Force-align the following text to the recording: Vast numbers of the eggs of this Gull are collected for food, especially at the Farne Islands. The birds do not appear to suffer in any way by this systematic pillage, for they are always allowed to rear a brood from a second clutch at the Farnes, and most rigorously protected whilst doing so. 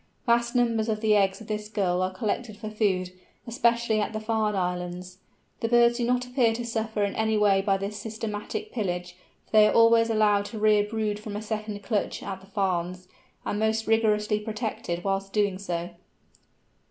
Vast 0.25 0.55
numbers 0.55 0.89
of 0.89 0.99
the 0.99 1.15
eggs 1.15 1.41
of 1.41 1.47
this 1.47 1.69
Gull 1.69 2.01
are 2.01 2.11
collected 2.11 2.57
for 2.57 2.71
food, 2.71 3.11
especially 3.45 4.01
at 4.01 4.13
the 4.13 4.19
Farne 4.19 4.55
Islands. 4.55 5.19
The 5.59 5.67
birds 5.67 5.97
do 5.97 6.05
not 6.05 6.25
appear 6.25 6.53
to 6.53 6.65
suffer 6.65 7.03
in 7.03 7.15
any 7.15 7.37
way 7.37 7.61
by 7.61 7.77
this 7.77 7.97
systematic 7.97 8.71
pillage, 8.71 9.15
for 9.45 9.51
they 9.51 9.67
are 9.67 9.73
always 9.75 10.09
allowed 10.09 10.45
to 10.45 10.57
rear 10.59 10.81
a 10.87 10.89
brood 10.89 11.19
from 11.19 11.35
a 11.35 11.41
second 11.43 11.83
clutch 11.83 12.23
at 12.23 12.41
the 12.41 12.47
Farnes, 12.47 13.09
and 13.45 13.59
most 13.59 13.85
rigorously 13.85 14.39
protected 14.39 15.03
whilst 15.03 15.33
doing 15.33 15.59
so. 15.59 15.91